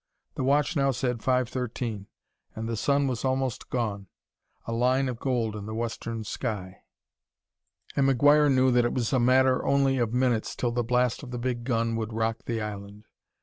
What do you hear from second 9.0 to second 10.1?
a matter only